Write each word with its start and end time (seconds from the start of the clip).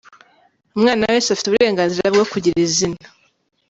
Umwana 0.75 1.03
wese 1.11 1.27
afite 1.29 1.47
uburenganzira 1.47 2.07
bwo 2.13 2.25
kugira 2.31 2.57
izina. 2.67 3.03